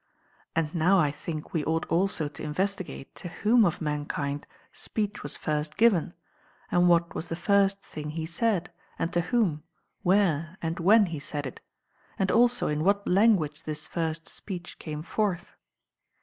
And 0.55 0.73
now 0.73 0.97
I 0.97 1.11
think 1.11 1.43
human 1.43 1.51
we 1.53 1.63
ought 1.65 1.85
also 1.85 2.27
to 2.27 2.41
investigate 2.41 3.13
to 3.17 3.27
whom 3.27 3.63
of 3.65 3.81
man 3.81 4.05
^P^^^ 4.07 4.09
kind 4.09 4.47
speech 4.73 5.21
was 5.21 5.37
first 5.37 5.77
given, 5.77 6.15
and 6.71 6.89
what 6.89 7.13
was 7.13 7.29
the 7.29 7.35
first 7.35 7.83
thing 7.83 8.09
he 8.09 8.25
said, 8.25 8.71
and 8.97 9.13
to 9.13 9.21
whom, 9.21 9.61
where, 10.01 10.57
and 10.59 10.79
when 10.79 11.05
he 11.05 11.19
said 11.19 11.45
it; 11.45 11.59
and 12.17 12.31
also 12.31 12.67
in 12.67 12.83
what 12.83 13.07
language 13.07 13.61
this 13.61 13.85
first 13.85 14.27
speech 14.27 14.79
came 14.79 15.03
forth. 15.03 15.53